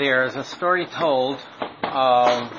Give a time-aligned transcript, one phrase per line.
[0.00, 1.38] there's a story told
[1.82, 2.50] of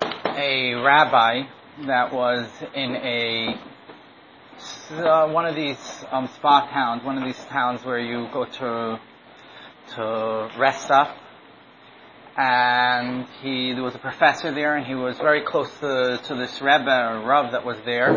[0.00, 1.42] a rabbi
[1.86, 3.60] that was in a
[4.90, 5.76] uh, one of these
[6.10, 8.98] um, spa towns, one of these towns where you go to
[9.94, 11.14] to rest up.
[12.38, 16.62] And he there was a professor there, and he was very close to, to this
[16.62, 18.14] rebbe or rav that was there.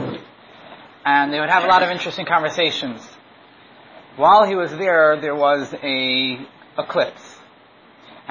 [1.03, 3.05] And they would have a lot of interesting conversations.
[4.15, 7.40] While he was there, there was a eclipse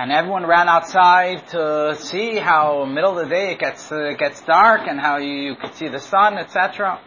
[0.00, 4.40] and everyone ran outside to see how middle of the day it gets uh, gets
[4.40, 6.98] dark and how you, you could see the sun, etc.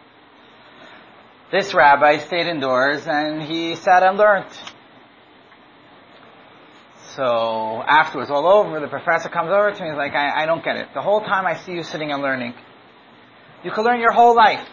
[1.50, 4.46] This rabbi stayed indoors and he sat and learned.
[7.16, 9.88] So afterwards, all over, the professor comes over to me.
[9.88, 10.86] He's like, I, I don't get it.
[10.94, 12.54] The whole time I see you sitting and learning,
[13.64, 14.68] you could learn your whole life.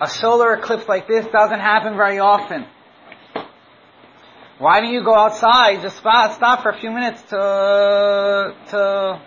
[0.00, 2.64] A solar eclipse like this doesn't happen very often.
[4.58, 9.22] Why don't you go outside, just stop, for a few minutes to, to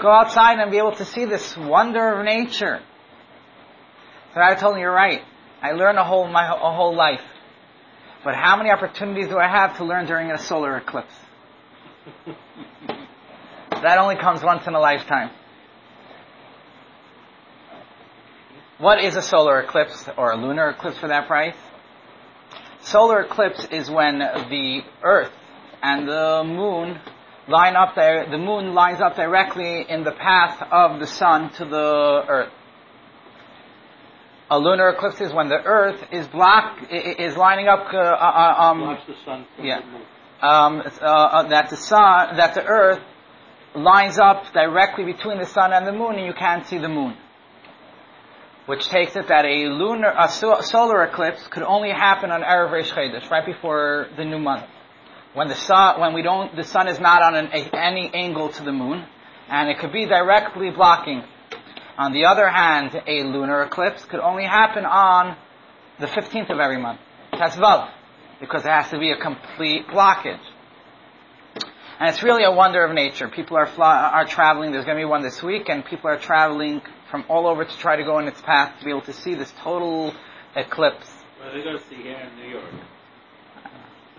[0.00, 2.80] go outside and be able to see this wonder of nature?
[4.32, 5.20] So I told him, you're right.
[5.60, 7.20] I learn a whole, my a whole life.
[8.24, 11.14] But how many opportunities do I have to learn during a solar eclipse?
[13.70, 15.30] that only comes once in a lifetime.
[18.78, 21.56] What is a solar eclipse, or a lunar eclipse for that price?
[22.82, 25.32] Solar eclipse is when the Earth
[25.82, 26.98] and the Moon
[27.46, 31.64] line up there, the Moon lines up directly in the path of the Sun to
[31.66, 32.52] the Earth.
[34.50, 37.86] A lunar eclipse is when the Earth is block is lining up.
[37.92, 39.78] Uh, uh, um, the sun yeah.
[40.42, 42.98] Um, uh, uh, that the sun, that the Earth
[43.76, 47.16] lines up directly between the sun and the moon, and you can't see the moon
[48.70, 52.92] which takes it that a lunar, a solar eclipse could only happen on Erev Reish
[52.92, 54.64] Chodesh, right before the new month.
[55.34, 58.62] When the sun, when we don't, the sun is not on an, any angle to
[58.62, 59.04] the moon,
[59.48, 61.24] and it could be directly blocking.
[61.98, 65.36] On the other hand, a lunar eclipse could only happen on
[65.98, 67.00] the 15th of every month.
[67.32, 67.90] That's Vav,
[68.38, 70.38] because it has to be a complete blockage.
[71.98, 73.26] And it's really a wonder of nature.
[73.26, 74.70] People are fly, are traveling.
[74.70, 77.78] There's going to be one this week, and people are traveling from all over to
[77.78, 80.14] try to go in its path to be able to see this total
[80.56, 81.10] eclipse.
[81.40, 82.70] Well, they're going to see here in New York.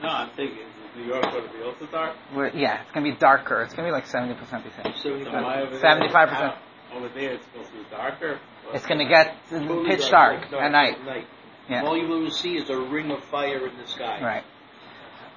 [0.01, 2.15] No, I'm thinking, is New York going to be also dark?
[2.35, 3.61] We're, yeah, it's going to be darker.
[3.61, 5.09] It's going to be like 70% they say.
[5.09, 6.57] 75%.
[6.93, 8.39] Over there, it's supposed to be darker.
[8.73, 10.97] It's going to get pitch dark, dark, at night.
[10.97, 11.27] At night.
[11.69, 11.83] Yeah.
[11.83, 14.19] All you will see is a ring of fire in the sky.
[14.21, 14.43] Right.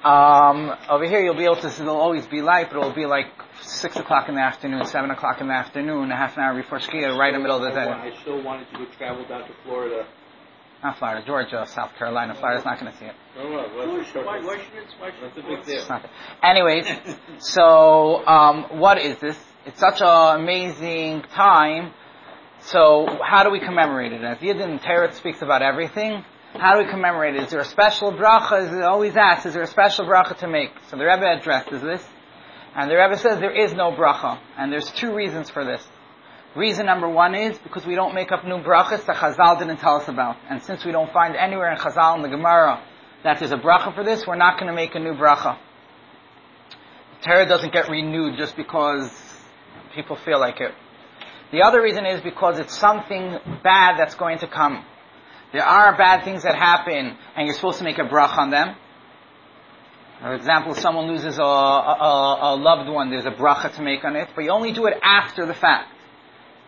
[0.05, 1.71] Um, over here, you'll be able to.
[1.71, 3.27] see There'll always be light, but it'll be like
[3.63, 6.79] six o'clock in the afternoon, seven o'clock in the afternoon, a half an hour before
[6.79, 7.89] Shkia, right in the middle of the day.
[7.89, 10.07] I still wanted to go travel down to Florida.
[10.83, 12.35] Not Florida, Georgia, South Carolina.
[12.35, 13.15] Florida's not going to see it.
[13.39, 14.59] Oh, well, why, why,
[15.01, 16.01] why, That's a big deal.
[16.43, 16.87] Anyways,
[17.39, 19.39] so um, what is this?
[19.65, 21.95] It's such an amazing time.
[22.61, 24.23] So how do we commemorate it?
[24.23, 26.23] As Yidden Torah speaks about everything.
[26.57, 27.43] How do we commemorate it?
[27.45, 28.67] Is there a special bracha?
[28.67, 30.71] Is it always asked, is there a special bracha to make?
[30.89, 32.07] So the Rebbe addresses this.
[32.77, 34.39] And the Rebbe says there is no bracha.
[34.57, 35.85] And there's two reasons for this.
[36.55, 39.97] Reason number one is because we don't make up new brachas that Chazal didn't tell
[39.97, 40.37] us about.
[40.49, 42.81] And since we don't find anywhere in Chazal in the Gemara
[43.25, 45.59] that there's a bracha for this, we're not going to make a new bracha.
[47.21, 49.11] The Torah doesn't get renewed just because
[49.93, 50.73] people feel like it.
[51.51, 54.85] The other reason is because it's something bad that's going to come.
[55.55, 58.75] There are bad things that happen, and you're supposed to make a brach on them.
[60.21, 64.17] For example, someone loses a, a, a, loved one, there's a bracha to make on
[64.17, 65.93] it, but you only do it after the fact.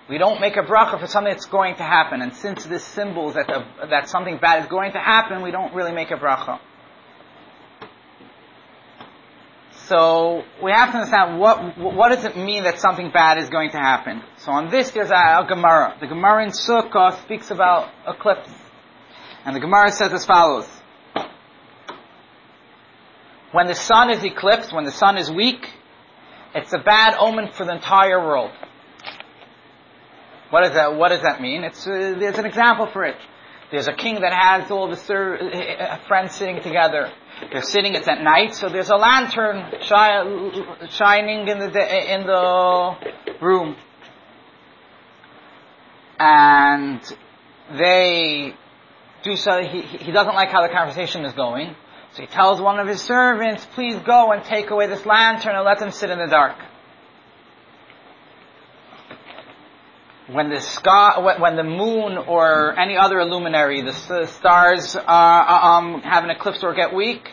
[0.09, 3.33] We don't make a bracha for something that's going to happen, and since this symbol
[3.33, 6.61] that, the, that something bad is going to happen, we don't really make a bracha.
[9.89, 13.71] So we have to understand what what does it mean that something bad is going
[13.71, 14.23] to happen.
[14.39, 15.97] So on this, there's a, a Gemara.
[16.01, 18.51] The Gemara in Sukkah speaks about eclipse.
[19.47, 20.69] And the Gemara says as follows.
[23.53, 25.71] When the sun is eclipsed, when the sun is weak,
[26.53, 28.51] it's a bad omen for the entire world.
[30.51, 31.63] What does that, what does that mean?
[31.63, 33.17] It's, uh, there's an example for it.
[33.71, 37.13] There's a king that has all the ser- uh, friends sitting together.
[37.53, 42.97] They're sitting, it's at night, so there's a lantern shi- shining in the, in the
[43.41, 43.77] room.
[46.19, 47.01] And
[47.79, 48.55] they
[49.35, 51.75] so, he, he doesn't like how the conversation is going.
[52.13, 55.65] So he tells one of his servants, please go and take away this lantern and
[55.65, 56.57] let them sit in the dark.
[60.31, 63.93] When the sky, when the moon or any other luminary, the
[64.27, 67.31] stars are, um, have an eclipse or get weak,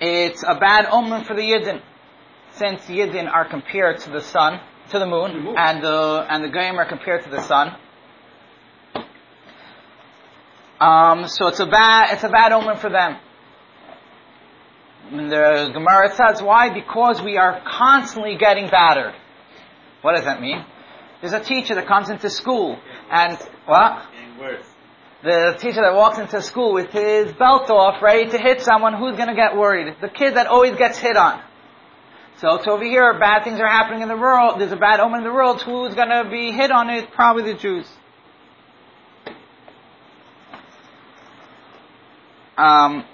[0.00, 1.80] it's a bad omen for the Yidden.
[2.52, 4.60] since Yidden are compared to the sun,
[4.90, 5.54] to the moon, The moon.
[5.56, 7.74] and the and the Goyim are compared to the sun.
[10.84, 13.16] Um, so it's a bad it's a bad omen for them.
[15.10, 16.74] And the Gemara says why?
[16.74, 19.14] Because we are constantly getting battered.
[20.02, 20.62] What does that mean?
[21.22, 22.78] There's a teacher that comes into school
[23.10, 24.04] and what?
[25.22, 29.16] The teacher that walks into school with his belt off, ready to hit someone, who's
[29.16, 29.96] to get worried?
[30.02, 31.40] The kid that always gets hit on.
[32.42, 34.60] So, so over here, bad things are happening in the world.
[34.60, 35.62] There's a bad omen in the world.
[35.62, 37.10] Who's to be hit on it?
[37.12, 37.88] Probably the Jews.
[42.56, 43.04] Um,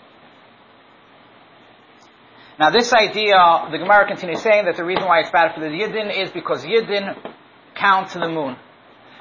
[2.59, 5.69] now, this idea, the Gemara continues saying that the reason why it's bad for the
[5.69, 7.17] Yidden is because Yidden
[7.75, 8.57] count to the moon.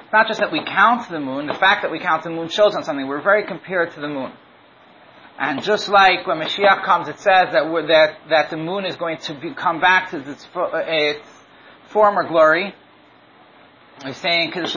[0.02, 2.28] It's not just that we count to the moon, the fact that we count to
[2.28, 3.06] the moon shows on something.
[3.08, 4.32] We're very compared to the moon.
[5.38, 9.16] And just like when Mashiach comes, it says that, that, that the moon is going
[9.18, 11.26] to be, come back to its, uh, its
[11.88, 12.74] former glory.
[14.04, 14.74] We say in Kiddush.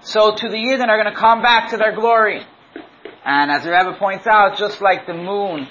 [0.00, 2.46] So to the Yidden are going to come back to their glory.
[3.26, 5.66] And as the Rebbe points out, just like the moon,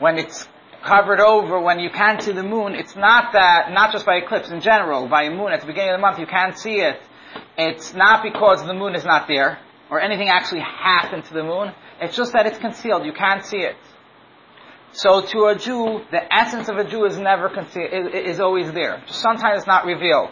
[0.00, 0.48] when it's
[0.84, 4.50] covered over, when you can't see the moon, it's not that, not just by eclipse
[4.50, 7.00] in general, by a moon at the beginning of the month you can't see it.
[7.56, 9.60] It's not because the moon is not there,
[9.90, 11.72] or anything actually happened to the moon.
[12.00, 13.06] It's just that it's concealed.
[13.06, 13.76] You can't see it.
[14.90, 19.04] So to a Jew, the essence of a Jew is never concealed, is, always there.
[19.06, 20.30] Sometimes it's not revealed.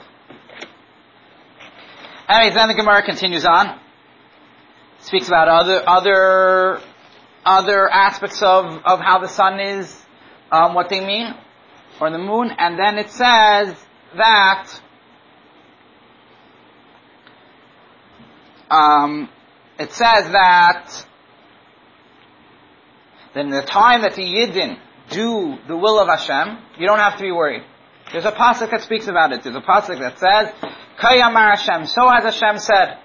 [2.29, 3.79] Anyways, then the Gemara continues on.
[5.07, 6.81] Speaks about other, other,
[7.45, 9.97] other aspects of, of how the sun is,
[10.51, 11.33] um, what they mean,
[12.01, 13.73] or the moon, and then it says
[14.17, 14.81] that,
[18.69, 19.29] um,
[19.79, 21.07] it says that
[23.33, 24.77] then the time that the Yidden
[25.11, 27.63] do the will of Hashem, you don't have to be worried.
[28.11, 29.45] There's a pasuk that speaks about it.
[29.45, 30.53] There's a pasuk that says,
[30.99, 32.99] "Kayamar Hashem." So has Hashem said,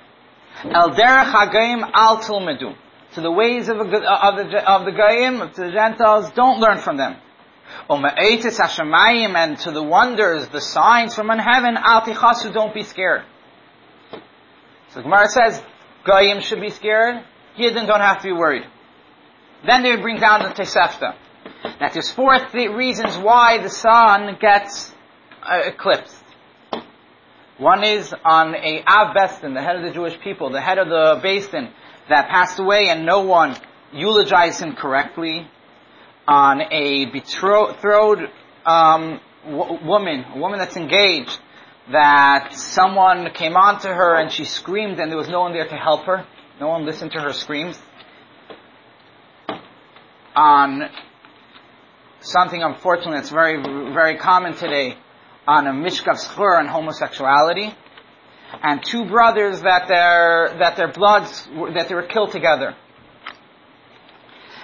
[0.63, 2.75] "El derech hagayim al tilmedu."
[3.15, 6.77] To the ways of, the- of the of the Goyim, to the Gentiles, don't learn
[6.77, 7.17] from them.
[7.89, 13.23] Ume'etis Hashemayim, and to the wonders, the signs from heaven, al tichasu, don't be scared.
[14.89, 15.61] So Gemara says,
[16.05, 17.23] Goyim should be scared,
[17.57, 18.65] Yidden don't have to be worried.
[19.65, 21.15] Then they bring down the Tosefta.
[21.79, 24.93] That there's four th- reasons why the sun gets
[25.43, 26.20] uh, eclipsed.
[27.61, 30.79] One is on a Av Beis Din, the head of the Jewish people, the head
[30.79, 31.69] of the Basin,
[32.09, 33.55] that passed away and no one
[33.93, 35.47] eulogized him correctly.
[36.27, 38.31] On a betrothed
[38.65, 41.39] um, w- woman, a woman that's engaged,
[41.91, 45.67] that someone came on to her and she screamed and there was no one there
[45.67, 46.25] to help her.
[46.59, 47.79] No one listened to her screams.
[50.35, 50.89] On
[52.21, 54.97] something unfortunate that's very, very common today,
[55.47, 57.73] on a mishkav zachar and homosexuality,
[58.63, 62.75] and two brothers that their, that their bloods, that they were killed together.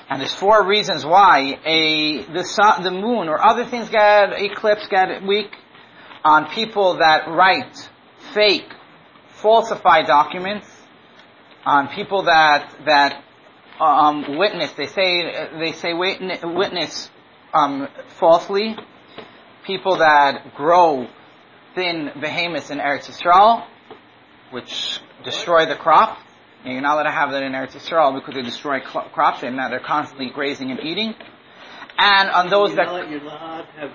[0.09, 4.89] And there's four reasons why a the sun, the moon or other things get eclipsed,
[4.89, 5.51] get weak
[6.23, 7.89] on people that write
[8.33, 8.71] fake,
[9.41, 10.67] falsify documents,
[11.65, 13.21] on people that that
[13.81, 14.71] um, witness.
[14.71, 17.09] They say they say witness
[17.53, 17.89] um,
[18.19, 18.77] falsely.
[19.67, 21.07] People that grow
[21.75, 23.65] thin behemoths in Eretz Yisrael,
[24.51, 26.17] which destroy the crop.
[26.63, 29.43] And you're not allowed to have that in Eretz Yisrael because they destroy cl- crops
[29.43, 31.13] and now they're constantly grazing and eating.
[31.99, 33.91] And on those you're that not, you're not allowed to have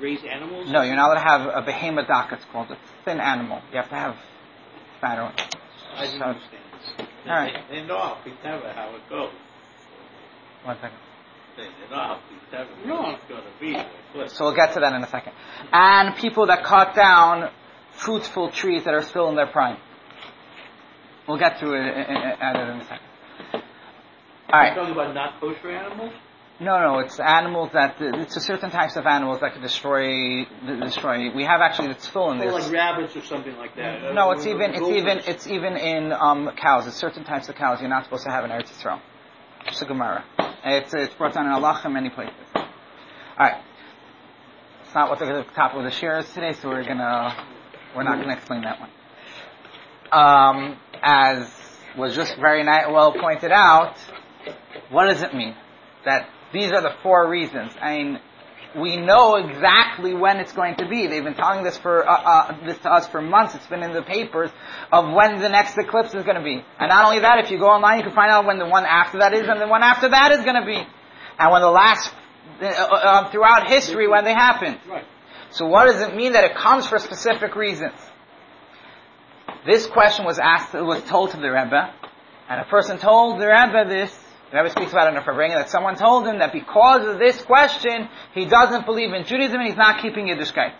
[0.00, 0.70] raised animals?
[0.70, 2.32] no, you're not allowed to have a behemoth dock.
[2.32, 3.60] It's called a thin animal.
[3.72, 4.16] You have to have
[5.00, 5.38] fatter ones.
[5.96, 6.62] I So- understand.
[7.26, 7.52] All right.
[7.70, 9.32] they know Piteva, how it goes.
[10.64, 10.96] One second.
[11.56, 12.20] They, they know how
[12.52, 13.12] Piteva No.
[13.14, 13.72] is going to be.
[13.72, 14.36] the eclipse.
[14.36, 15.32] So we'll get to that in a second.
[15.72, 17.50] And people that cut down
[17.92, 19.78] fruitful trees that are still in their prime.
[21.28, 23.06] We'll get to it in, in, at it in a second.
[24.52, 24.74] All right.
[24.74, 26.12] talking about not kosher animals?
[26.58, 31.34] No, no, it's animals that it's a certain types of animals that can destroy destroy.
[31.34, 32.52] We have actually it's full in this.
[32.52, 34.12] like rabbits or something like that.
[34.12, 36.86] No, it's even it's even it's even in um, cows.
[36.86, 39.00] It's certain types of cows you're not supposed to have in Eretz Yisrael.
[39.66, 40.24] It's a Gemara.
[40.64, 42.34] It's it's brought down in Allah in many places.
[42.54, 42.64] All
[43.38, 43.62] right.
[44.84, 47.34] It's not what the top of the share is today, so we're gonna
[47.94, 48.90] we're not gonna explain that one.
[50.12, 51.48] Um, as
[51.96, 53.96] was just very well pointed out,
[54.90, 55.54] what does it mean
[56.04, 57.72] that these are the four reasons?
[57.80, 58.20] I mean,
[58.76, 61.06] we know exactly when it's going to be.
[61.06, 63.54] They've been telling this for uh, uh, this to us for months.
[63.54, 64.50] It's been in the papers
[64.92, 66.64] of when the next eclipse is going to be.
[66.78, 68.84] And not only that, if you go online, you can find out when the one
[68.84, 70.80] after that is, and the one after that is going to be.
[71.38, 72.12] And when the last
[72.60, 74.78] uh, uh, throughout history when they happened.
[74.88, 75.04] Right.
[75.50, 77.98] So what does it mean that it comes for specific reasons?
[79.66, 81.92] This question was asked, was told to the Rebbe,
[82.48, 84.16] and a person told the Rebbe this,
[84.50, 87.18] the Rebbe speaks about it in a Farbrengen, that someone told him that because of
[87.18, 90.72] this question, he doesn't believe in Judaism and he's not keeping Yiddishkeit.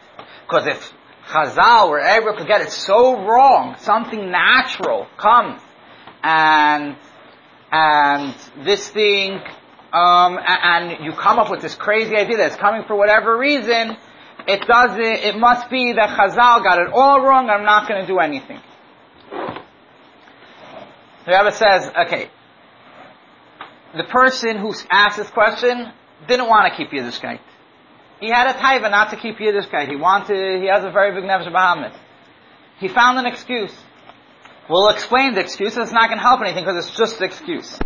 [0.42, 0.92] Because if
[1.28, 5.60] Chazal were able to get it so wrong, something natural comes,
[6.22, 6.96] and,
[7.70, 8.34] and
[8.64, 9.40] this thing,
[9.92, 13.96] um, and you come up with this crazy idea that's coming for whatever reason,
[14.48, 18.06] it doesn't, it must be that Chazal got it all wrong, I'm not going to
[18.08, 18.60] do anything.
[21.26, 22.30] The Rebbe says, okay,
[23.96, 25.92] the person who asked this question
[26.28, 27.40] didn't want to keep Yiddishkeit.
[28.20, 29.88] He had a taiva not to keep Yiddishkeit.
[29.88, 31.96] He wanted, he has a very big nefesh habehamis.
[32.78, 33.74] He found an excuse.
[34.68, 37.78] We'll explain the excuse, it's not going to help anything because it's just an excuse.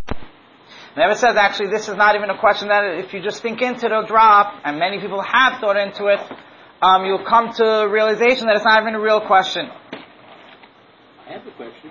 [0.96, 3.87] Rebbe says actually this is not even a question that if you just think into
[3.87, 6.20] it, it'll drop, and many people have thought into it,
[6.82, 9.66] um, you'll come to realization that it's not even a real question.
[11.26, 11.84] I have a question.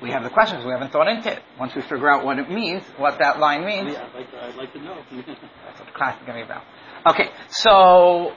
[0.00, 1.42] We have the questions, we haven't thought into it.
[1.58, 4.44] Once we figure out what it means, what that line means, Yeah, I'd like to,
[4.44, 4.96] I'd like to know.
[5.10, 6.62] That's what the class is going to be about.
[7.06, 8.32] Okay, so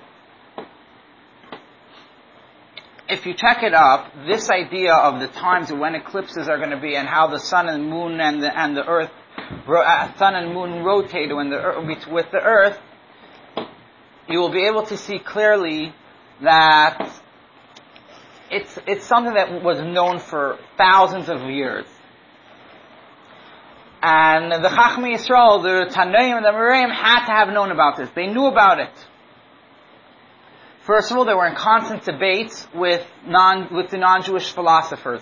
[3.08, 6.72] if you check it up, this idea of the times of when eclipses are going
[6.72, 9.12] to be and how the sun and moon and the and the earth,
[9.68, 12.80] uh, sun and moon rotate when the earth, with the earth,
[14.27, 15.94] you will be able to see clearly
[16.41, 17.20] that
[18.51, 21.86] it's it's something that was known for thousands of years.
[24.03, 28.10] And the Chachmei Yisrael, the Tanaim and the Amoraim had to have known about this.
[28.15, 29.08] They knew about it.
[30.81, 35.22] First of all, they were in constant debates with non, with the non-Jewish philosophers.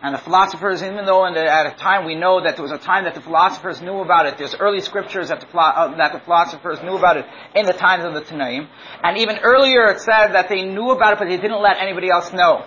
[0.00, 2.78] And the philosophers, even though the, at a time we know that there was a
[2.78, 6.20] time that the philosophers knew about it, there's early scriptures that the, uh, that the
[6.20, 7.26] philosophers knew about it
[7.56, 8.68] in the times of the Tanaim.
[9.02, 12.10] And even earlier it said that they knew about it, but they didn't let anybody
[12.10, 12.64] else know.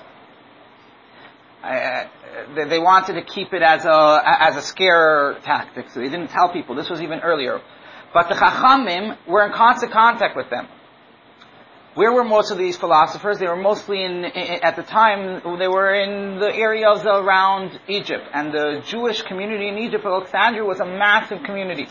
[1.63, 2.07] Uh,
[2.53, 6.29] they, they wanted to keep it as a as a scare tactic, so they didn't
[6.29, 6.75] tell people.
[6.75, 7.61] This was even earlier.
[8.13, 10.67] But the Chachamim were in constant contact with them.
[11.93, 13.39] Where were most of these philosophers?
[13.39, 18.23] They were mostly in, at the time, they were in the areas around Egypt.
[18.33, 21.87] And the Jewish community in Egypt, Alexandria, was a massive community.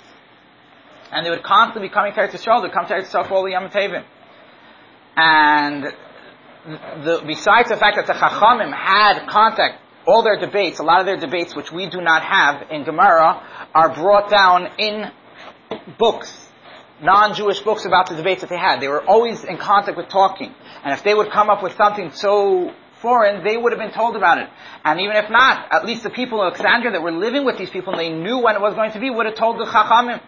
[1.13, 3.35] And they would constantly be coming to Eretz Yisrael, they'd come to Eretz Yisrael for
[3.35, 4.05] all the Yom Tevim.
[5.17, 5.85] And
[7.05, 11.07] the, besides the fact that the Chachamim had contact, all their debates, a lot of
[11.07, 15.11] their debates, which we do not have in Gemara, are brought down in
[15.99, 16.50] books
[17.03, 18.81] non-Jewish books about the debates that they had.
[18.81, 20.55] They were always in contact with talking.
[20.85, 24.17] And if they would come up with something so foreign, they would have been told
[24.17, 24.49] about it.
[24.85, 27.71] And even if not, at least the people of Alexandria that were living with these
[27.71, 30.21] people and they knew when it was going to be would have told the Chachamim.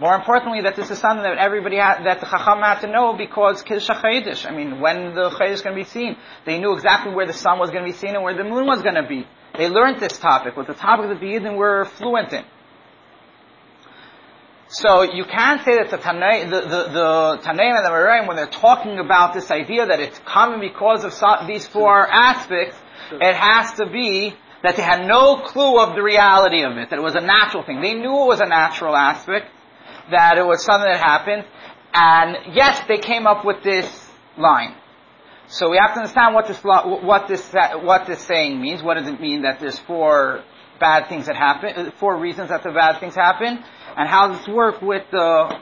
[0.00, 3.16] More importantly, that this is something that everybody had, that the Chacham had to know
[3.16, 4.46] because Kiddush HaChodesh.
[4.46, 7.32] I mean, when the Chayidish is going to be seen, they knew exactly where the
[7.32, 9.26] sun was going to be seen and where the moon was going to be.
[9.56, 12.44] They learned this topic, was the topic that the Yidden were fluent in.
[14.70, 18.36] So you can't say that the Tanay, the, the, the Tanaim and the Amoraim, when
[18.36, 22.76] they're talking about this idea that it's common because of so, these four aspects,
[23.12, 26.98] it has to be that they had no clue of the reality of it, that
[26.98, 27.80] it was a natural thing.
[27.80, 29.46] They knew it was a natural aspect,
[30.10, 31.44] that it was something that happened,
[31.94, 33.88] and yes, they came up with this
[34.36, 34.74] line.
[35.46, 38.82] So we have to understand what this, what this, what this saying means.
[38.82, 40.42] What does it mean that there's four
[40.78, 43.62] bad things that happen, four reasons that the bad things happen,
[43.96, 45.60] and how this work with the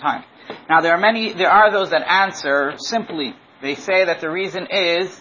[0.00, 0.24] time?
[0.68, 3.34] Now there are many, there are those that answer simply.
[3.62, 5.20] They say that the reason is,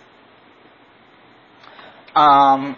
[2.15, 2.75] um,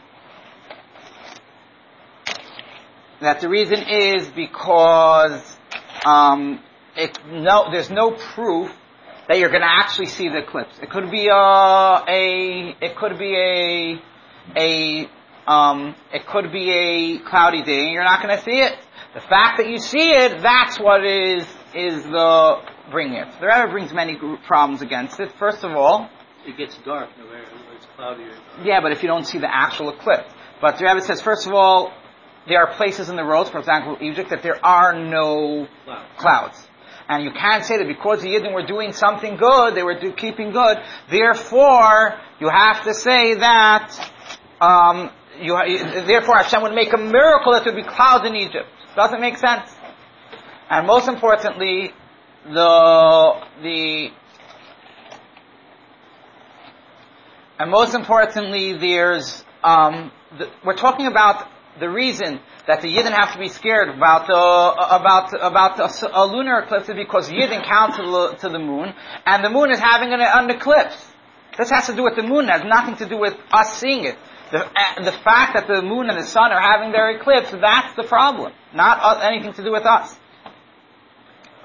[3.21, 5.57] that the reason is because
[6.05, 6.61] um,
[6.95, 8.71] it, no, there's no proof
[9.27, 10.77] that you're going to actually see the eclipse.
[10.81, 14.01] It could be a, a it could be a
[14.55, 15.09] a
[15.47, 18.75] um, it could be a cloudy day and you're not going to see it.
[19.13, 22.61] The fact that you see it, that's what is is the
[22.91, 23.27] bringing it.
[23.39, 25.31] The Rebbe brings many problems against it.
[25.37, 26.09] First of all,
[26.45, 27.41] it gets dark where
[27.75, 28.23] it's cloudy.
[28.63, 30.31] Yeah, but if you don't see the actual eclipse.
[30.61, 31.91] But the Rebbe says, first of all,
[32.47, 36.07] there are places in the roads, for example, Egypt, that there are no Clouds.
[36.17, 36.67] clouds.
[37.07, 40.11] And you can't say that because the Yidden were doing something good, they were do,
[40.11, 40.77] keeping good,
[41.09, 43.91] therefore, you have to say that,
[44.61, 45.11] um,
[45.41, 45.55] you,
[46.05, 48.67] therefore Hashem would make a miracle that there would be clouds in Egypt.
[48.95, 49.73] Doesn't make sense.
[50.69, 51.91] And most importantly,
[52.45, 54.09] the, the,
[57.59, 61.47] and most importantly, there's, um, the, we're talking about
[61.79, 66.25] the reason that the Yidden have to be scared about the, about, about a, a
[66.25, 68.93] lunar eclipse is because Yidden count to the, to the moon,
[69.25, 70.95] and the moon is having an, an eclipse.
[71.57, 74.05] This has to do with the moon, it has nothing to do with us seeing
[74.05, 74.17] it.
[74.51, 77.95] The, uh, the fact that the moon and the sun are having their eclipse, that's
[77.95, 78.53] the problem.
[78.73, 80.15] Not uh, anything to do with us.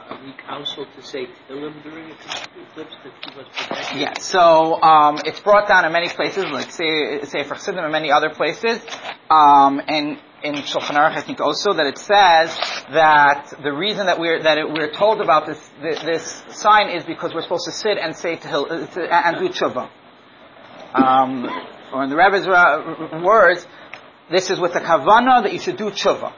[0.09, 4.01] Are we counseled to say Tehillim during the eclipse to keep us protected?
[4.01, 8.11] Yeah, so um, it's brought down in many places, like say, Sefer Chassidim and many
[8.11, 8.81] other places,
[9.31, 12.57] um, and in Shulchan Aruch, I think also that it says
[12.93, 17.05] that the reason that we're that it, we're told about this, this, this sign is
[17.05, 19.91] because we're supposed to sit and say to, to and do tshuva.
[20.95, 21.47] Um,
[21.93, 22.47] or in the Rebbe's
[23.25, 23.67] words,
[24.31, 26.33] this is with the kavana that you should do tshuva.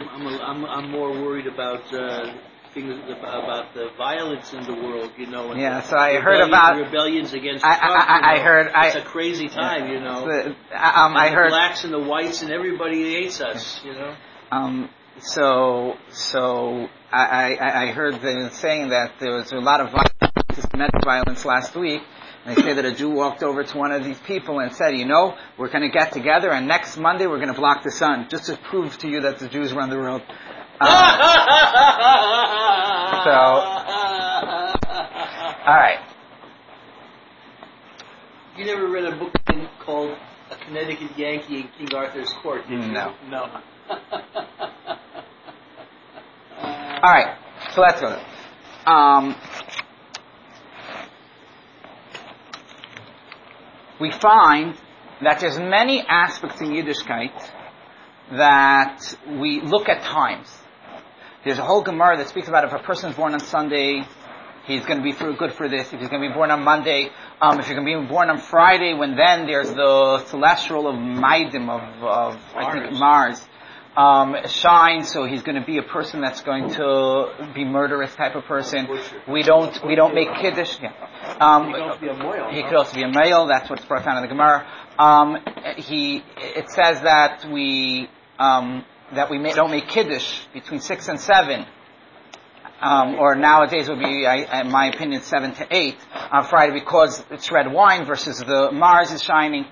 [0.00, 2.34] I'm, I'm, I'm, more worried about uh,
[2.74, 5.50] things about, the violence in the world, you know.
[5.52, 7.64] and Yeah, so I heard about- rebellions against.
[7.64, 10.26] I- I- Trump, I- you I heard- It's a crazy time, you know.
[10.26, 11.50] The- um, I the heard.
[11.50, 14.14] blacks and the whites and everybody hates us, you know.
[14.50, 14.88] Um,
[15.20, 20.32] so, so I, I, I heard them saying that there was a lot of violence,
[20.54, 22.02] systematic violence last week.
[22.46, 25.04] They say that a Jew walked over to one of these people and said, you
[25.04, 28.26] know, we're going to get together and next Monday we're going to block the sun,
[28.28, 30.22] just to prove to you that the Jews run the world.
[33.22, 33.28] Um,
[35.64, 36.00] all right.
[38.56, 39.32] You never read a book
[39.78, 40.18] called
[40.50, 42.90] A Connecticut Yankee in King Arthur's Court, did you?
[42.90, 43.14] No.
[43.30, 43.60] No.
[47.02, 47.36] All right.
[47.74, 48.20] So let's go.
[48.86, 49.34] Um,
[54.02, 54.76] we find
[55.22, 57.50] that there's many aspects in Yiddishkeit
[58.32, 60.52] that we look at times.
[61.44, 64.02] There's a whole Gemara that speaks about if a person is born on Sunday,
[64.66, 65.92] he's going to be good for this.
[65.92, 68.28] If he's going to be born on Monday, um, if you're going to be born
[68.28, 73.40] on Friday, when then there's the celestial of Maadim of, of I think Mars.
[73.94, 78.34] Um, shine, so he's going to be a person that's going to be murderous type
[78.34, 78.88] of person.
[79.28, 80.78] We don't we don't make kiddush.
[80.80, 80.92] Yeah.
[81.38, 83.46] Um, He could also be a mohel, he could also be a male.
[83.46, 84.66] That's what's brought down in the Gemara.
[84.98, 85.36] Um,
[85.76, 91.20] he it says that we um, that we may, don't make kiddush between six and
[91.20, 91.66] seven.
[92.80, 95.96] Um, or nowadays would be, I, in my opinion, seven to eight
[96.32, 99.66] on Friday because it's red wine versus the Mars is shining.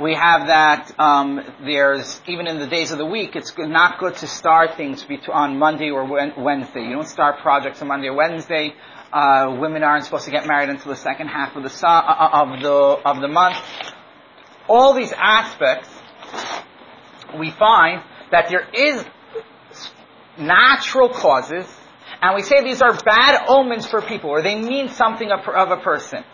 [0.00, 0.90] We have that.
[0.98, 5.06] Um, there's even in the days of the week, it's not good to start things
[5.30, 6.80] on Monday or Wednesday.
[6.84, 8.74] You don't start projects on Monday or Wednesday.
[9.12, 12.30] Uh, women aren't supposed to get married until the second half of the su- uh,
[12.32, 12.72] of the
[13.04, 13.58] of the month.
[14.66, 15.90] All these aspects,
[17.38, 19.04] we find that there is
[20.38, 21.66] natural causes,
[22.22, 25.70] and we say these are bad omens for people, or they mean something of, of
[25.70, 26.24] a person.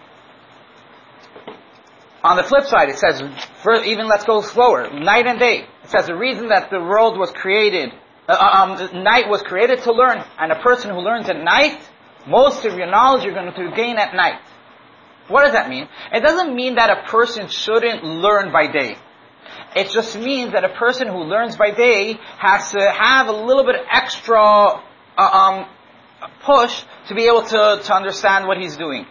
[2.28, 3.22] On the flip side, it says,
[3.62, 5.60] for, even let's go slower, night and day.
[5.82, 7.88] It says the reason that the world was created,
[8.28, 11.80] uh, um, night was created to learn, and a person who learns at night,
[12.26, 14.42] most of your knowledge you're going to gain at night.
[15.28, 15.88] What does that mean?
[16.12, 18.98] It doesn't mean that a person shouldn't learn by day.
[19.74, 23.64] It just means that a person who learns by day has to have a little
[23.64, 24.76] bit extra uh,
[25.16, 25.66] um,
[26.44, 29.06] push to be able to, to understand what he's doing.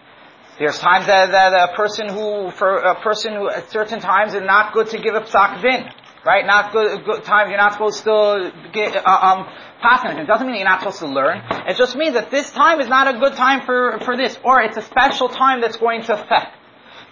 [0.58, 4.44] There's times that, that a person who, for a person who at certain times it's
[4.44, 5.84] not good to give a psak din,
[6.26, 6.44] right?
[6.44, 9.46] Not good, good time, you're not supposed to get, uh, um,
[9.80, 10.24] pass anything.
[10.24, 11.42] It doesn't mean you're not supposed to learn.
[11.68, 14.60] It just means that this time is not a good time for, for this, or
[14.60, 16.56] it's a special time that's going to affect.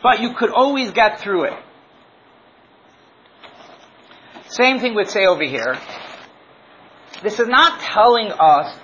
[0.02, 1.54] But you could always get through it.
[4.48, 5.78] Same thing would say over here.
[7.22, 8.76] This is not telling us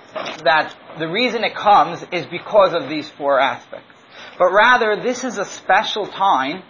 [0.45, 3.92] that the reason it comes is because of these four aspects.
[4.39, 6.63] But rather, this is a special time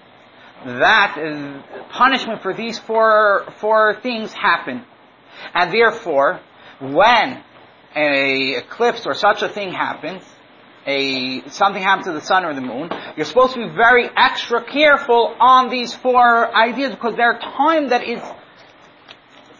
[0.64, 4.84] that punishment for these four, four things happen.
[5.54, 6.40] And therefore,
[6.80, 7.42] when
[7.94, 10.22] a eclipse or such a thing happens,
[10.86, 14.64] a, something happens to the sun or the moon, you're supposed to be very extra
[14.64, 18.20] careful on these four ideas because they're time that is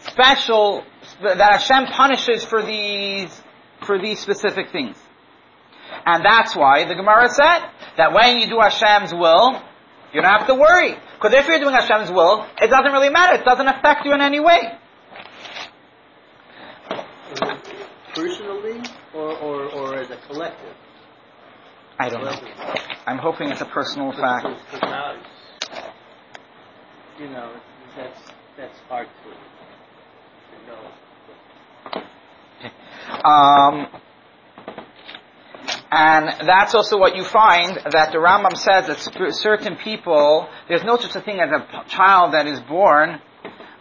[0.01, 0.83] special,
[1.21, 3.41] that Hashem punishes for these,
[3.85, 4.97] for these specific things.
[6.05, 7.59] And that's why the Gemara said
[7.97, 9.61] that when you do Hashem's will,
[10.13, 10.95] you don't have to worry.
[11.15, 13.35] Because if you're doing Hashem's will, it doesn't really matter.
[13.39, 14.77] It doesn't affect you in any way.
[18.13, 18.81] Personally,
[19.13, 20.75] or, or, or as a collective?
[21.99, 22.39] I don't know.
[23.07, 24.45] I'm hoping it's a personal fact.
[24.45, 25.29] Because- because now it's-
[27.19, 27.51] You know,
[27.95, 28.19] that's,
[28.57, 29.29] that's hard to,
[31.91, 32.01] to
[33.21, 33.29] know.
[33.29, 33.87] Um,
[35.95, 40.97] and that's also what you find that the Rambam says that certain people, there's no
[40.97, 43.21] such a thing as a child that is born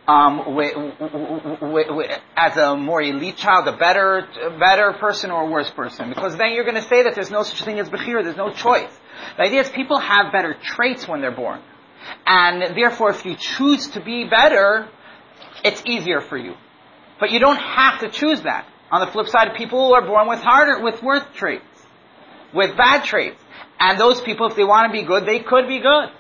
[0.07, 5.31] um, wi- wi- wi- wi- as a more elite child, a better, a better person
[5.31, 6.11] or a worse person.
[6.11, 8.53] Because then you're going to say that there's no such thing as Bechir, there's no
[8.53, 8.93] choice.
[9.39, 11.63] The idea is people have better traits when they're born.
[12.27, 14.87] And therefore, if you choose to be better,
[15.65, 16.55] it's easier for you.
[17.19, 18.67] But you don't have to choose that.
[18.91, 21.65] On the flip side, people are born with harder, with worse traits,
[22.55, 23.43] with bad traits.
[23.79, 26.11] And those people, if they want to be good, they could be good.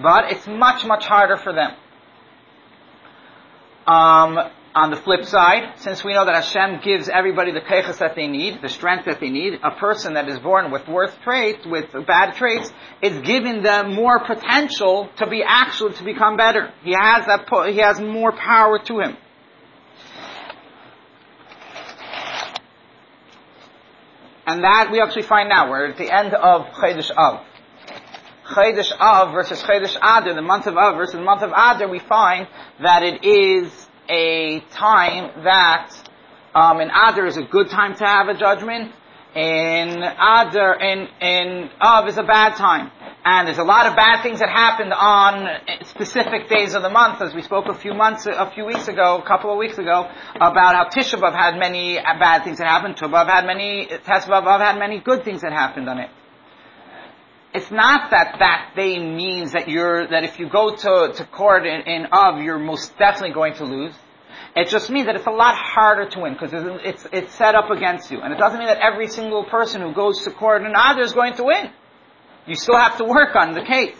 [0.00, 1.74] But it's much, much harder for them.
[3.86, 4.38] Um,
[4.74, 8.28] on the flip side, since we know that Hashem gives everybody the keiches that they
[8.28, 11.92] need, the strength that they need, a person that is born with worse traits, with
[12.06, 12.70] bad traits,
[13.02, 16.72] is giving them more potential to be actual, to become better.
[16.84, 19.16] He has that, po- he has more power to him.
[24.50, 25.70] And that we actually find now.
[25.70, 27.46] We're at the end of Chedesh Av.
[28.48, 32.00] Chedesh Av versus Chedesh Adar, the month of Av versus the month of Adar, we
[32.00, 32.48] find
[32.82, 33.70] that it is
[34.08, 35.92] a time that
[36.52, 38.92] um, in Adar is a good time to have a judgment.
[39.34, 42.90] In Adar, in in oh, Av is a bad time,
[43.24, 45.46] and there's a lot of bad things that happened on
[45.84, 49.18] specific days of the month, as we spoke a few months, a few weeks ago,
[49.18, 52.96] a couple of weeks ago, about how Tisha B'av had many bad things that happened.
[52.96, 56.10] Tu B'av had many, B'av had many good things that happened on it
[57.52, 61.66] it's not that that day means that you're that if you go to, to court
[61.66, 63.94] in, in Av, you're most definitely going to lose.
[64.56, 67.54] It just means that it's a lot harder to win because it's, it's, it's set
[67.54, 70.62] up against you, and it doesn't mean that every single person who goes to court
[70.62, 71.70] in Adar is going to win.
[72.46, 73.96] You still have to work on the case.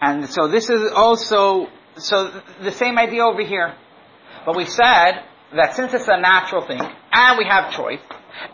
[0.00, 3.74] And so this is also so the same idea over here.
[4.46, 8.00] But we said that since it's a natural thing, and we have choice,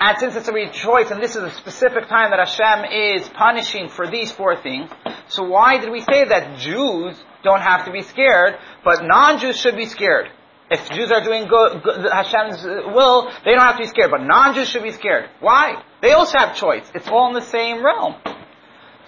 [0.01, 3.29] and since it's a real choice, and this is a specific time that Hashem is
[3.29, 4.91] punishing for these four things,
[5.29, 9.77] so why did we say that Jews don't have to be scared, but non-Jews should
[9.77, 10.29] be scared?
[10.69, 14.23] If Jews are doing good, good, Hashem's will, they don't have to be scared, but
[14.23, 15.31] non-Jews should be scared.
[15.41, 15.83] Why?
[16.03, 16.91] They also have choice.
[16.95, 18.17] It's all in the same realm.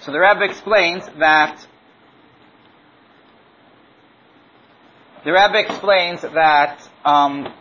[0.01, 1.67] So the Rebbe explains that
[5.25, 7.53] the Rebbe explains that um,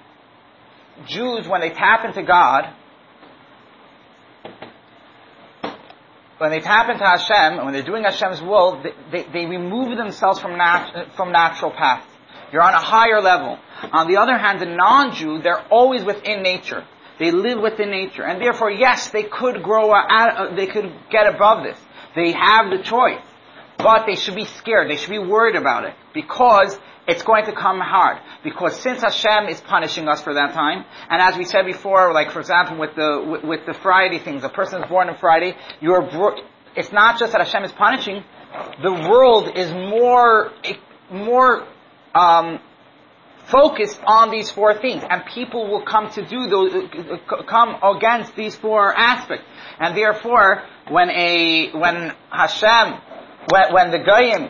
[1.06, 2.74] Jews, when they tap into God,
[6.38, 10.40] when they tap into Hashem, when they're doing Hashem's will, they, they, they remove themselves
[10.40, 12.06] from, nat- from natural paths.
[12.52, 13.58] You're on a higher level.
[13.92, 16.86] On the other hand, the non-Jew, they're always within nature.
[17.20, 18.24] They live within nature.
[18.24, 21.78] And therefore, yes, they could grow, out, they could get above this.
[22.16, 23.22] They have the choice.
[23.78, 24.90] But they should be scared.
[24.90, 25.96] They should be worried about it.
[26.14, 28.18] Because it's going to come hard.
[28.44, 32.32] Because since Hashem is punishing us for that time, and as we said before, like
[32.32, 35.56] for example with the, with, with the Friday things, a person is born on Friday,
[35.80, 36.08] you're,
[36.76, 38.24] it's not just that Hashem is punishing,
[38.82, 40.52] the world is more,
[41.12, 41.68] more,
[42.14, 42.60] um,
[43.48, 46.74] focused on these four things, and people will come to do those,
[47.48, 49.46] come against these four aspects.
[49.80, 53.00] And therefore, when a, when Hashem,
[53.50, 54.50] when, when the Goyim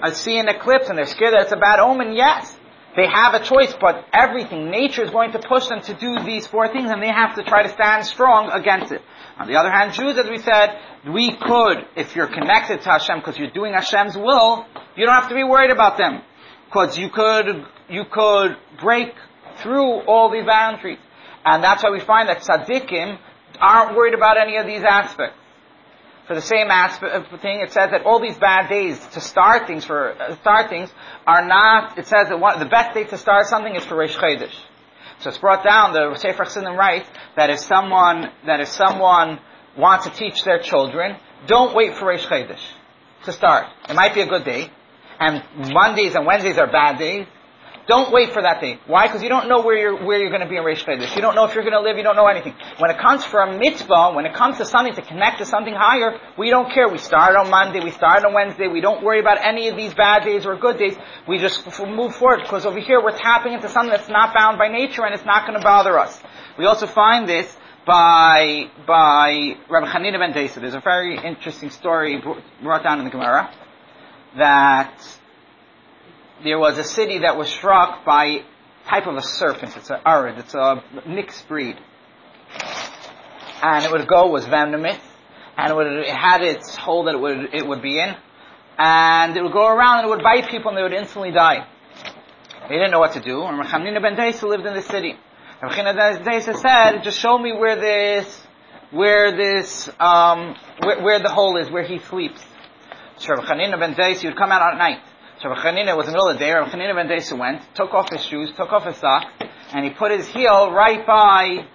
[0.00, 2.56] I see an eclipse and they're scared that it's a bad omen, yes.
[2.94, 6.46] They have a choice, but everything, nature is going to push them to do these
[6.46, 9.00] four things and they have to try to stand strong against it.
[9.38, 10.78] On the other hand, Jews, as we said,
[11.10, 15.30] we could, if you're connected to Hashem because you're doing Hashem's will, you don't have
[15.30, 16.20] to be worried about them.
[16.66, 19.14] Because you could, you could break
[19.62, 20.98] through all these boundaries.
[21.44, 23.18] And that's why we find that tzaddikim
[23.58, 25.36] aren't worried about any of these aspects
[26.26, 29.66] for the same aspect of thing, it says that all these bad days to start
[29.66, 30.90] things for uh, start things
[31.26, 31.98] are not.
[31.98, 34.54] It says that one, the best day to start something is for Chodesh.
[35.20, 35.92] So it's brought down.
[35.92, 39.40] The Sefer Chassidim writes that if someone that if someone
[39.76, 42.62] wants to teach their children, don't wait for Chodesh
[43.24, 43.66] to start.
[43.88, 44.70] It might be a good day,
[45.18, 47.26] and Mondays and Wednesdays are bad days.
[47.88, 48.78] Don't wait for that day.
[48.86, 49.08] Why?
[49.08, 51.16] Because you don't know where you're where you're going to be in Reish Chodesh.
[51.16, 51.96] You don't know if you're going to live.
[51.96, 52.54] You don't know anything.
[52.78, 55.74] When it comes for a mitzvah, when it comes to something to connect to something
[55.74, 56.88] higher, we don't care.
[56.88, 57.80] We start on Monday.
[57.80, 58.68] We start on Wednesday.
[58.68, 60.96] We don't worry about any of these bad days or good days.
[61.26, 64.68] We just move forward because over here we're tapping into something that's not bound by
[64.68, 66.20] nature and it's not going to bother us.
[66.56, 70.60] We also find this by by Rabbi Hanina ben Desa.
[70.60, 72.22] There's a very interesting story
[72.62, 73.52] brought down in the Gemara
[74.36, 74.94] that
[76.44, 78.44] there was a city that was struck by
[78.88, 79.76] type of a serpent.
[79.76, 80.38] It's an arid.
[80.38, 81.76] It's a mixed breed.
[83.62, 84.98] And it would go, was venomous,
[85.56, 88.14] and it, would, it had its hole that it would, it would be in,
[88.76, 91.68] and it would go around and it would bite people and they would instantly die.
[92.68, 95.14] They didn't know what to do, and Rechamnina ben Deisa lived in the city.
[95.62, 98.46] Rechamnina ben Deisa said, just show me where this,
[98.90, 102.42] where this, um, where, where the hole is, where he sleeps.
[103.18, 104.98] So Chanina ben Deis, he would come out at night.
[105.42, 107.92] So Chanina was in the middle of the day, Rabbi Chanina ben Deis went, took
[107.94, 109.26] off his shoes, took off his socks,
[109.72, 111.66] and he put his heel right by,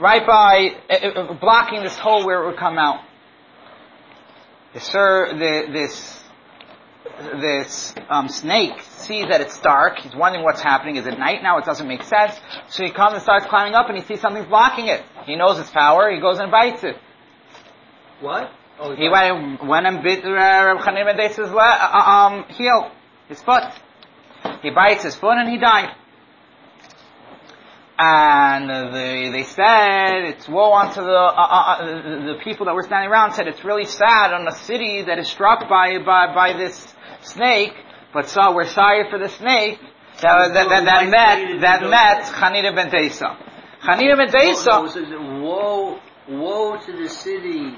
[0.00, 3.02] right by, uh, uh, blocking this hole where it would come out.
[4.72, 6.22] The sir, the, this,
[7.40, 9.98] this um, snake sees that it's dark.
[9.98, 10.94] He's wondering what's happening.
[10.94, 11.58] Is it night now?
[11.58, 12.34] It doesn't make sense.
[12.68, 15.02] So he comes and starts climbing up, and he sees something's blocking it.
[15.24, 16.08] He knows its power.
[16.14, 16.94] He goes and bites it.
[18.20, 18.52] What?
[18.78, 22.90] Oh, He went, went and bit uh, Reb Chanim ben le- uh, um, heel,
[23.28, 23.62] his foot.
[24.62, 25.94] He bites his foot and he died.
[27.98, 32.74] And uh, they, they said, it's woe unto the, uh, uh, uh, the, people that
[32.74, 36.34] were standing around said it's really sad on a city that is struck by, by,
[36.34, 37.72] by this snake,
[38.12, 39.78] but so we're sorry for the snake
[40.20, 43.38] that, that, that, that met, that met Chanina ben Deisa.
[43.80, 47.74] Chanina ben Deisa, woe, woe to the city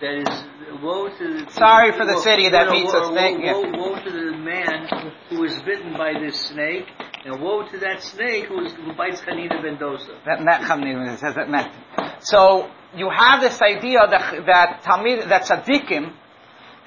[0.00, 1.50] that is, woe to the...
[1.52, 4.86] Sorry for the woe- city that woe, a snake, Woe, woe, woe to the man
[5.28, 6.86] who is bitten by this snake,
[7.24, 10.18] and woe to that snake who, is, who bites Hanina Mendoza.
[10.24, 11.72] That it says that met.
[12.20, 16.12] So you have this idea that that Talmid, that tzaddikim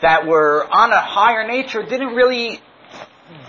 [0.02, 2.60] that were on a higher nature didn't really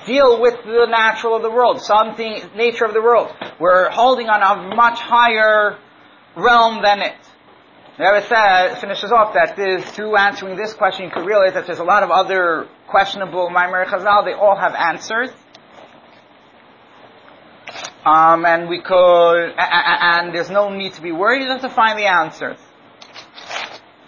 [0.07, 3.33] deal with the natural of the world, something nature of the world.
[3.59, 5.79] We're holding on a much higher
[6.37, 7.14] realm than it.
[7.98, 11.78] Rebbe says, finishes off that this, through answering this question, you could realize that there's
[11.78, 14.24] a lot of other questionable Maimar Chazal.
[14.24, 15.28] They all have answers.
[18.05, 21.68] Um, and we could, a- a- and there's no need to be worried, you to
[21.68, 22.59] find the answers.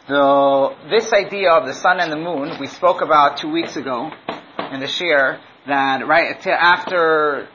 [0.09, 4.11] The, this idea of the sun and the moon, we spoke about two weeks ago
[4.73, 7.49] in the shiur, that right after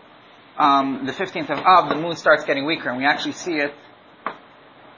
[0.58, 3.74] um, the 15th of Av, the moon starts getting weaker, and we actually see it.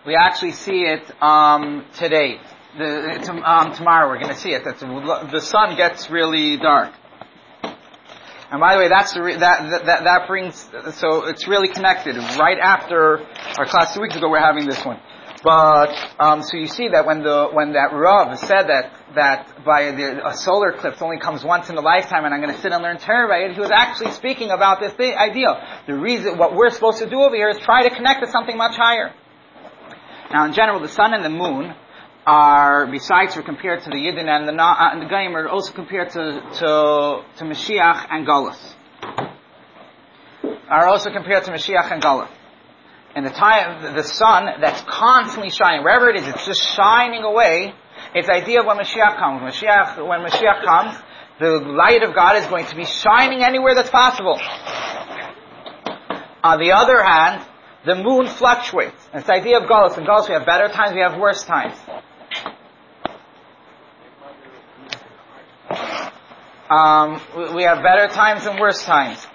[0.04, 2.40] We actually see it um, today.
[2.76, 4.64] The, um, tomorrow we're going to see it.
[4.64, 6.94] The, sun gets really dark.
[8.50, 10.56] And by the way, that's the re- that, that that brings
[10.96, 12.18] so it's really connected.
[12.18, 13.20] Right after
[13.58, 15.00] our class two weeks ago, we're having this one.
[15.44, 19.92] But um, so you see that when the when that Rav said that that by
[19.92, 22.74] the a solar eclipse only comes once in a lifetime, and I'm going to sit
[22.74, 25.82] and learn Torah by it, he was actually speaking about this idea.
[25.88, 28.58] The reason what we're supposed to do over here is try to connect to something
[28.58, 29.14] much higher.
[30.34, 31.74] Now, in general, the sun and the moon
[32.26, 35.74] are, besides are compared to the Yidden and the, Na- and the Goyim, are also
[35.74, 38.76] compared to, to, to Mashiach and Galus.
[40.70, 42.30] Are also compared to Mashiach and Galus.
[43.13, 47.74] And the time, the sun that's constantly shining, wherever it is, it's just shining away.
[48.15, 49.41] It's the idea of when Mashiach comes.
[49.41, 50.98] Mashiach, when Mashiach comes,
[51.39, 54.39] the light of God is going to be shining anywhere that's possible.
[56.44, 57.46] On the other hand,
[57.86, 59.10] the moon fluctuates.
[59.13, 59.98] It's the idea of Galus.
[59.98, 61.76] In Galus we have better times, we have worse times.
[66.70, 69.28] Um, we- we have better times and worse times.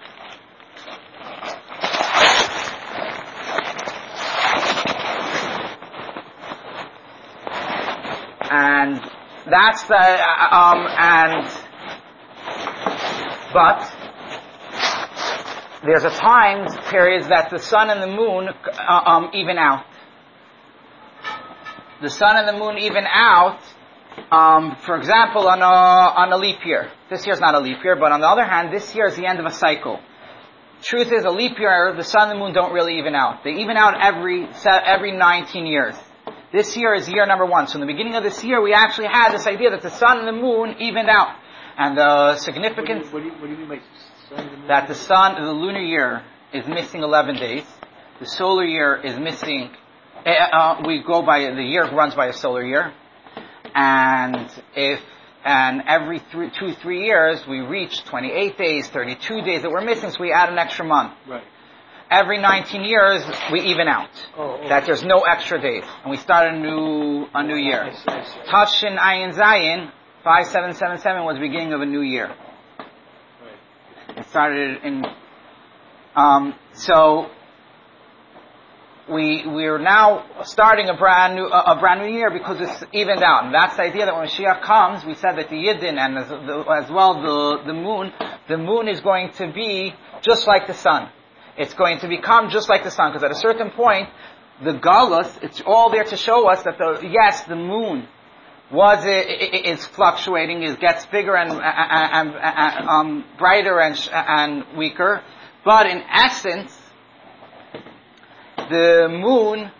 [8.49, 9.01] And
[9.45, 11.49] that's the, uh, um, and,
[13.53, 13.96] but,
[15.87, 19.85] there's a time period that the sun and the moon uh, um, even out.
[22.03, 23.61] The sun and the moon even out.
[24.31, 26.91] Um, for example, on a on a leap year.
[27.11, 29.27] This year's not a leap year, but on the other hand, this year is the
[29.27, 30.01] end of a cycle.
[30.83, 33.45] Truth is, a leap year, the sun and the moon don't really even out.
[33.45, 35.95] They even out every every 19 years.
[36.53, 37.67] This year is year number one.
[37.67, 40.19] So in the beginning of this year, we actually had this idea that the sun
[40.19, 41.37] and the moon evened out,
[41.79, 44.16] and the significance What do you, what do you mean by sun and the moon?
[44.69, 47.65] That the sun, the lunar year is missing 11 days.
[48.21, 49.71] The solar year is missing,
[50.25, 52.93] uh, uh, we go by, the year runs by a solar year.
[53.75, 55.01] And if,
[55.45, 60.11] and every three, two, three years, we reach 28 days, 32 days that we're missing,
[60.11, 61.13] so we add an extra month.
[61.29, 61.45] Right.
[62.11, 64.11] Every 19 years, we even out.
[64.37, 64.69] Oh, oh.
[64.69, 65.85] That there's no extra days.
[66.03, 67.83] And we start a new, a new year.
[67.83, 68.39] I see, I see.
[68.51, 69.91] Tashin Ayin Zayin,
[70.23, 72.35] 5777 was the beginning of a new year.
[74.17, 75.05] It started in,
[76.15, 77.27] um, so
[79.11, 83.23] we we're now starting a brand new a, a brand new year because it's evened
[83.23, 86.17] out, and that's the idea that when Mashiach comes, we said that the Yidden and
[86.17, 88.11] as, the, as well the the moon,
[88.49, 91.11] the moon is going to be just like the sun.
[91.59, 94.09] It's going to become just like the sun because at a certain point,
[94.65, 98.09] the Galus, it's all there to show us that the yes, the moon
[98.71, 105.23] was is fluctuating, it gets bigger and, and, and um, brighter and, and weaker,
[105.65, 106.77] but in essence,
[108.69, 109.71] the moon,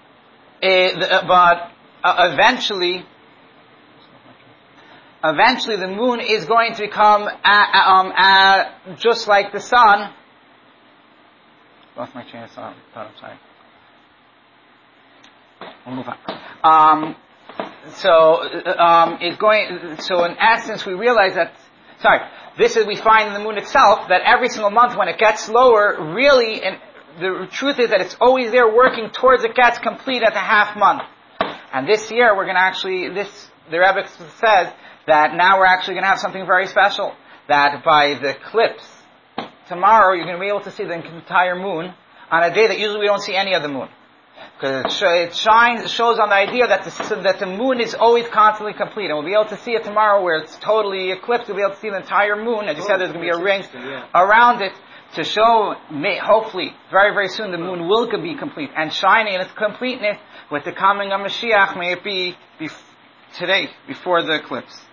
[0.63, 1.71] eh, but
[2.05, 3.05] uh, eventually,
[5.25, 8.65] eventually the moon is going to become uh, um, uh,
[8.97, 10.13] just like the sun.
[11.97, 12.77] Lost my train of thought.
[12.95, 13.39] I'm sorry.
[15.87, 16.19] We'll move on.
[16.63, 17.17] Um,
[17.95, 19.97] so, uh, um, it's going.
[20.01, 21.55] So, in essence, we realize that.
[22.01, 22.21] Sorry,
[22.59, 25.49] this is we find in the moon itself that every single month when it gets
[25.49, 26.79] lower, really, and
[27.19, 30.77] the truth is that it's always there working towards it gets complete at the half
[30.77, 31.03] month.
[31.73, 34.73] And this year we're going to actually this the Rebbe says
[35.07, 37.15] that now we're actually going to have something very special.
[37.49, 38.87] That by the eclipse
[39.69, 41.95] tomorrow you're going to be able to see the entire moon
[42.31, 43.89] on a day that usually we don't see any of the moon.
[44.59, 48.27] Because it, shines, it shows on the idea that the, that the moon is always
[48.29, 49.07] constantly complete.
[49.07, 51.49] And we'll be able to see it tomorrow where it's totally eclipsed.
[51.49, 52.69] We'll be able to see the entire moon.
[52.69, 53.65] As you said, there's going to be a ring
[54.15, 54.73] around it
[55.15, 55.75] to show,
[56.23, 60.19] hopefully, very, very soon the moon will be complete and shining in its completeness
[60.51, 61.79] with the coming of Mashiach.
[61.79, 62.69] May it be, be
[63.37, 64.86] today, before the eclipse.